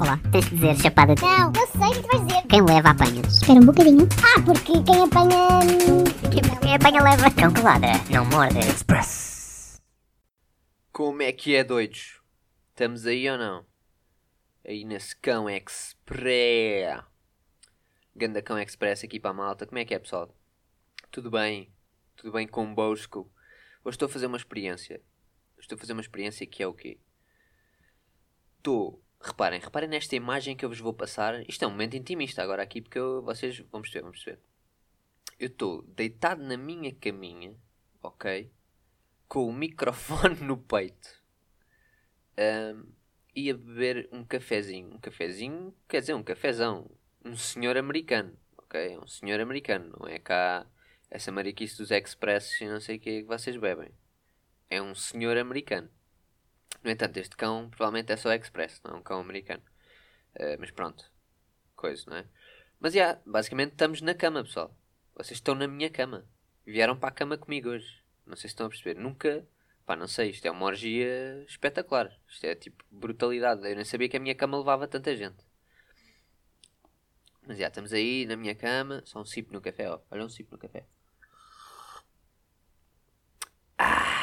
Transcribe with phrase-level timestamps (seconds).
[0.00, 1.20] Olá, tens de dizer chapada de...
[1.20, 2.48] Não, eu sei o que tu vais dizer.
[2.48, 3.20] Quem leva apanha.
[3.20, 4.08] Espera um bocadinho.
[4.24, 5.48] Ah, porque quem apanha.
[6.32, 7.30] Quem, quem apanha leva.
[7.30, 8.60] Cão que ladra, não morde.
[10.90, 12.18] Como é que é, doidos?
[12.70, 13.66] Estamos aí ou não?
[14.66, 17.04] Aí nesse cão express.
[18.16, 19.66] Ganda cão express aqui para a malta.
[19.66, 20.34] Como é que é, pessoal?
[21.10, 21.70] Tudo bem?
[22.16, 23.30] Tudo bem convosco?
[23.84, 25.02] Hoje estou a fazer uma experiência.
[25.58, 26.98] Estou a fazer uma experiência que é o quê?
[28.56, 29.04] Estou...
[29.22, 31.46] Reparem, reparem nesta imagem que eu vos vou passar.
[31.48, 33.58] Isto é um momento intimista agora aqui, porque eu- vocês...
[33.70, 34.42] Vamos perceber, vamos perceber.
[35.38, 37.54] Eu estou deitado na minha caminha,
[38.02, 38.50] ok?
[39.28, 41.20] Com o microfone no peito.
[42.36, 42.84] Ahm,
[43.34, 44.94] e a beber um cafezinho.
[44.94, 46.90] Um cafezinho, quer dizer, um cafezão.
[47.24, 48.98] Um senhor americano, ok?
[48.98, 50.66] Um senhor americano, não é cá
[51.10, 53.90] essa mariquice dos expressos e não sei o que que vocês bebem.
[54.70, 55.90] É um senhor americano.
[56.82, 59.62] No entanto, este cão provavelmente é só express, não é um cão americano.
[60.38, 61.10] Ah, mas pronto,
[61.76, 62.26] coisa, não é?
[62.80, 64.74] Mas já, basicamente estamos na cama, pessoal.
[65.14, 66.26] Vocês estão na minha cama.
[66.64, 68.02] Vieram para a cama comigo hoje.
[68.26, 68.98] Não sei se estão a perceber.
[68.98, 69.46] Nunca.
[69.84, 70.30] Pá, não sei.
[70.30, 72.10] Isto é uma orgia espetacular.
[72.28, 73.68] Isto é tipo brutalidade.
[73.68, 75.44] Eu nem sabia que a minha cama levava tanta gente.
[77.46, 79.02] Mas já, estamos aí na minha cama.
[79.04, 80.00] Só um sipo no café, ó.
[80.10, 80.86] Olha um sipo no café.
[83.78, 84.20] Ah!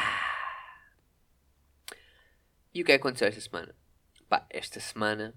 [2.78, 3.74] E o que é que aconteceu esta semana?
[4.28, 5.34] Pá, esta semana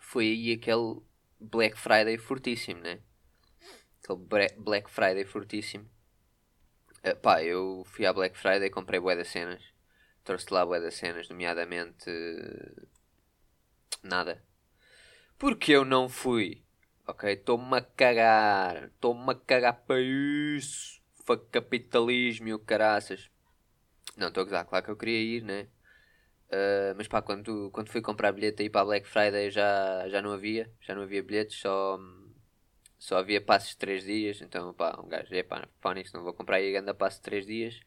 [0.00, 1.02] foi aí aquele
[1.38, 3.00] Black Friday fortíssimo, né?
[4.02, 5.84] Aquele Black Friday fortíssimo.
[7.04, 9.62] Uh, pá, eu fui à Black Friday, comprei bué das cenas.
[10.24, 12.10] Trouxe lá bué das cenas, nomeadamente...
[14.02, 14.42] Nada.
[15.36, 16.64] Porque eu não fui.
[17.06, 17.30] Ok?
[17.30, 18.84] Estou-me a cagar.
[18.84, 21.02] Estou-me a cagar para isso.
[21.26, 23.30] Fuck capitalismo e o caraças.
[24.16, 24.64] Não, estou a gozar.
[24.64, 25.68] Claro que eu queria ir, né?
[26.50, 30.22] Uh, mas pá, quando, quando fui comprar bilhete aí para a Black Friday já, já
[30.22, 30.70] não havia.
[30.80, 31.98] Já não havia bilhetes, só...
[32.98, 36.56] Só havia passos de 3 dias, então pá, um gajo, epá, Phonics, não vou comprar
[36.56, 37.80] aí a passo de 3 dias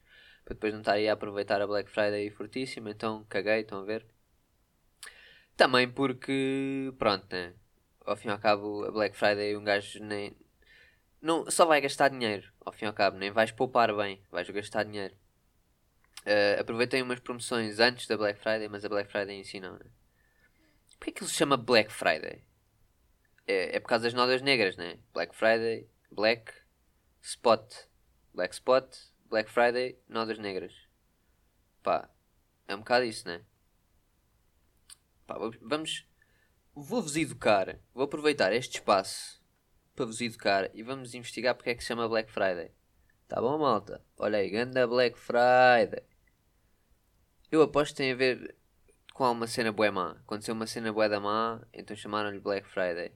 [0.44, 3.84] para depois não estar aí a aproveitar a Black Friday fortíssimo, então caguei, estão a
[3.84, 4.06] ver?
[5.56, 7.54] Também porque, pronto, né?
[8.06, 10.36] Ao fim e ao cabo, a Black Friday um gajo nem.
[11.22, 14.50] Não, só vai gastar dinheiro, ao fim e ao cabo, nem vais poupar bem, vais
[14.50, 15.16] gastar dinheiro.
[16.26, 19.74] Uh, aproveitei umas promoções antes da Black Friday, mas a Black Friday em si não,
[19.74, 19.86] né?
[20.98, 22.44] Porquê que ele se chama Black Friday?
[23.48, 25.00] é, é por causa das nodas negras, né?
[25.14, 26.54] Black Friday, Black
[27.22, 27.74] Spot,
[28.34, 28.96] Black Spot,
[29.26, 30.74] Black Friday, nodas negras.
[31.84, 32.09] Pá,
[32.68, 33.42] é um bocado isso, né?
[35.26, 36.08] Pá, vamos- vamos.
[36.74, 37.80] Vou-vos educar.
[37.94, 39.42] Vou aproveitar este espaço
[39.96, 42.72] para vos educar e vamos investigar porque é que se chama Black Friday.
[43.28, 44.03] Tá bom, malta?
[44.18, 46.03] Olha aí, ganda Black Friday.
[47.52, 48.56] Eu aposto que tem a ver
[49.14, 50.12] com alguma cena bué má.
[50.12, 53.14] Aconteceu uma cena bué da má, então chamaram-lhe Black Friday.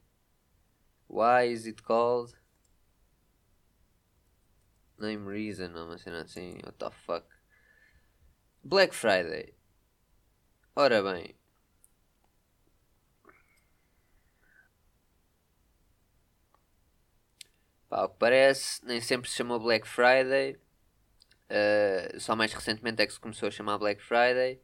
[1.07, 2.37] Why is it called?
[4.99, 7.25] Name reason, uma cena assim, what the fuck.
[8.61, 9.53] Black Friday.
[10.75, 11.37] Ora bem.
[17.87, 20.59] Pá, ao que parece, nem sempre se chamou Black Friday.
[21.49, 24.61] Uh, só mais recentemente é que se começou a chamar Black Friday.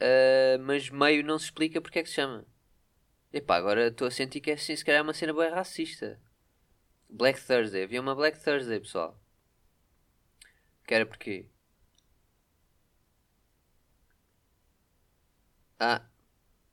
[0.00, 2.46] Uh, mas meio não se explica porque é que se chama.
[3.32, 6.20] Epá, agora estou a sentir que é assim, se calhar é uma cena bem racista.
[7.10, 7.84] Black Thursday.
[7.84, 9.18] Havia uma Black Thursday, pessoal.
[10.86, 11.46] Que era porquê?
[15.80, 16.02] Ah,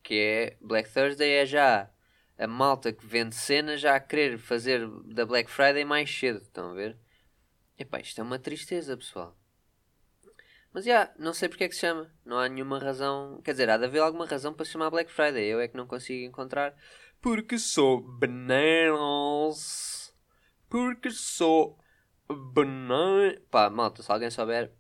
[0.04, 1.90] que é Black Thursday é já
[2.38, 6.72] a malta que vende cenas já a querer fazer da Black Friday mais cedo, estão
[6.72, 6.98] a ver?
[7.78, 9.38] Epá, isto é uma tristeza, pessoal.
[10.74, 12.14] Mas já, não sei porque é que se chama.
[12.26, 13.42] Não há nenhuma razão.
[13.44, 15.46] Quer dizer, há de haver alguma razão para se chamar Black Friday.
[15.46, 16.76] Eu é que não consigo encontrar.
[17.22, 19.54] Porque sou bananas.
[20.70, 21.80] Porque sou
[22.28, 23.42] banana.
[23.50, 24.72] Pá, malta, se alguém souber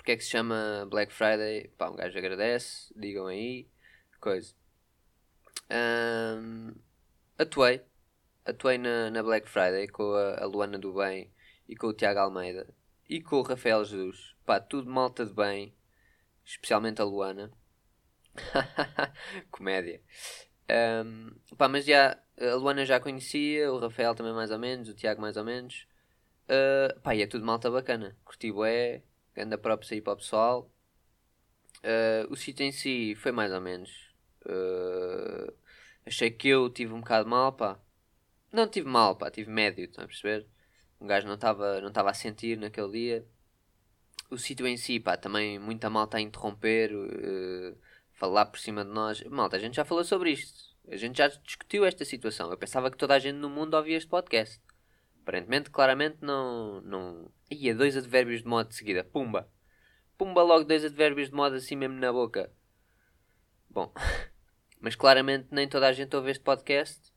[0.00, 2.90] porque é que se chama Black Friday, pá, um gajo agradece.
[2.96, 3.68] Digam aí.
[4.18, 4.54] Coisa.
[5.68, 6.72] Ahm,
[7.38, 7.82] atuei.
[8.44, 11.30] Atuei na, na Black Friday com a, a Luana do Bem
[11.70, 12.66] e com o Tiago Almeida
[13.08, 14.34] e com o Rafael Jesus.
[14.44, 15.72] Pá, tudo malta de bem,
[16.44, 17.52] especialmente a Luana.
[19.52, 20.02] Comédia.
[20.68, 24.94] Ahm, pá, mas já, a Luana já conhecia, o Rafael também mais ou menos, o
[24.94, 25.86] Tiago mais ou menos.
[26.48, 28.16] Ah, pá, e é tudo malta bacana.
[28.24, 29.04] Curti bué,
[29.36, 30.72] anda próprio aí para o pessoal.
[31.84, 34.12] Ah, o sítio em si foi mais ou menos.
[34.44, 35.52] Ah,
[36.06, 37.80] achei que eu tive um bocado mal, pá.
[38.52, 40.46] Não tive mal, pá, tive médio, estão a perceber?
[41.00, 43.26] Um gajo não estava não tava a sentir naquele dia.
[44.30, 46.90] O sítio em si, pá, também muita malta a interromper.
[46.92, 47.74] eh,
[48.20, 49.22] falar por cima de nós.
[49.24, 50.76] Malta, a gente já falou sobre isto.
[50.88, 52.50] A gente já discutiu esta situação.
[52.50, 54.60] Eu pensava que toda a gente no mundo ouvia este podcast.
[55.22, 56.82] Aparentemente, claramente, não.
[56.82, 57.30] não...
[57.50, 59.02] Ia dois advérbios de modo de seguida.
[59.02, 59.48] Pumba!
[60.18, 62.52] Pumba logo dois advérbios de modo assim mesmo na boca.
[63.70, 63.92] Bom,
[64.80, 67.10] mas claramente nem toda a gente ouve este podcast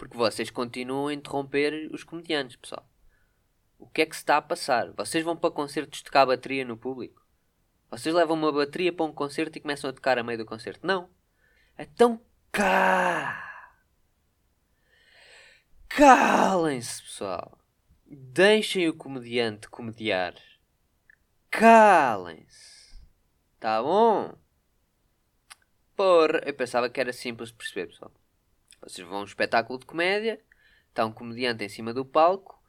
[0.00, 2.89] porque vocês continuam a interromper os comediantes, pessoal.
[3.80, 4.92] O que é que se está a passar?
[4.92, 7.26] Vocês vão para concertos tocar bateria no público?
[7.90, 10.86] Vocês levam uma bateria para um concerto e começam a tocar a meio do concerto?
[10.86, 11.08] Não.
[11.78, 12.20] Então
[12.52, 13.72] cá.
[15.88, 17.58] Calem-se, pessoal.
[18.06, 20.34] Deixem o comediante comediar.
[21.50, 23.00] Calem-se.
[23.58, 24.36] Tá bom?
[25.96, 28.12] Porra, eu pensava que era simples de perceber, pessoal.
[28.82, 30.38] Vocês vão a um espetáculo de comédia,
[30.88, 32.59] está um comediante em cima do palco,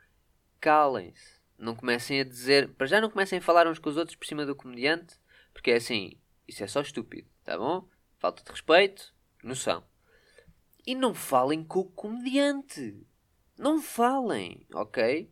[0.61, 1.41] calem-se.
[1.57, 2.69] Não comecem a dizer.
[2.75, 5.15] Para já não comecem a falar uns com os outros por cima do comediante,
[5.53, 6.17] porque é assim,
[6.47, 7.87] isso é só estúpido, tá bom?
[8.17, 9.13] Falta de respeito,
[9.43, 9.83] noção.
[10.85, 13.05] E não falem com o comediante.
[13.57, 15.31] Não falem, ok?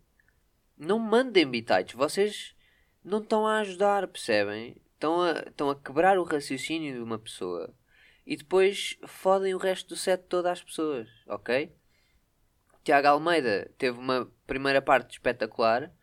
[0.78, 1.96] Não mandem bitites.
[1.96, 2.56] Vocês
[3.04, 4.82] não estão a ajudar, percebem?
[4.94, 7.74] Estão a, estão a quebrar o raciocínio de uma pessoa
[8.30, 11.74] e depois fodem o resto do set todas as pessoas, ok?
[12.90, 15.94] Tiago Almeida teve uma primeira parte espetacular,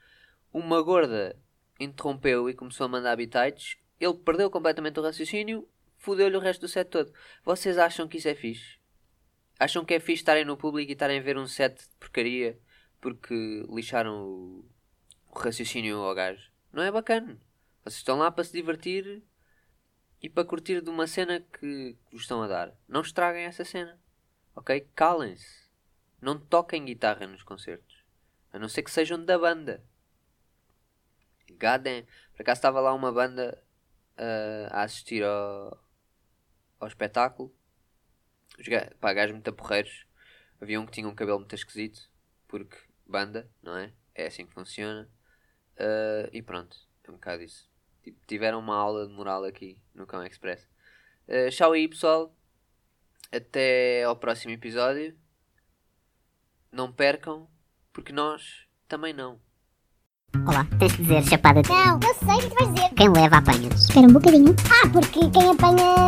[0.52, 1.36] uma gorda
[1.80, 5.68] interrompeu e começou a mandar habitats, ele perdeu completamente o raciocínio,
[5.98, 7.12] fodeu-lhe o resto do set todo.
[7.42, 8.78] Vocês acham que isso é fixe?
[9.58, 12.56] Acham que é fixe estarem no público e estarem a ver um set de porcaria
[13.00, 14.64] porque lixaram o,
[15.32, 16.52] o raciocínio ao gajo?
[16.72, 17.36] Não é bacana.
[17.82, 19.24] Vocês estão lá para se divertir
[20.22, 22.72] e para curtir de uma cena que vos estão a dar.
[22.86, 24.00] Não estraguem essa cena.
[24.54, 24.88] Ok?
[24.94, 25.65] Calem-se.
[26.20, 28.04] Não toquem guitarra nos concertos.
[28.52, 29.84] A não ser que sejam da banda.
[31.52, 32.06] Gadem.
[32.34, 33.62] Por acaso estava lá uma banda
[34.16, 35.78] uh, a assistir ao,
[36.80, 37.54] ao espetáculo.
[38.58, 38.66] Os
[39.00, 40.06] pá, gajos muito porreiros.
[40.60, 42.10] Havia um que tinha um cabelo muito esquisito.
[42.48, 42.76] Porque
[43.06, 43.92] banda, não é?
[44.14, 45.08] É assim que funciona.
[45.74, 46.76] Uh, e pronto.
[47.04, 47.70] É um bocado isso.
[48.02, 50.66] Tipo, tiveram uma aula de moral aqui no Cão Express.
[51.28, 52.34] Uh, tchau aí, pessoal.
[53.30, 55.18] Até ao próximo episódio.
[56.76, 57.46] Não percam,
[57.90, 58.42] porque nós
[58.86, 59.38] também não.
[60.46, 61.62] Olá, tens de dizer chapada.
[61.66, 62.94] Não, eu sei o que tu vais dizer.
[62.94, 63.70] Quem leva apanha.
[63.70, 64.54] Espera um bocadinho.
[64.70, 66.06] Ah, porque quem apanha.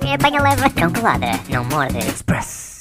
[0.00, 0.70] Quem apanha leva.
[0.70, 1.98] Cão colada, não morde.
[1.98, 2.77] Express.